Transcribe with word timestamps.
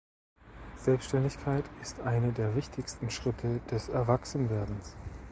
Selbstständigkeit 0.77 1.63
ist 1.79 1.99
einer 2.01 2.31
der 2.31 2.55
wichtigsten 2.55 3.11
Schritte 3.11 3.59
des 3.69 3.87
Erwachsenwerdens. 3.87 4.95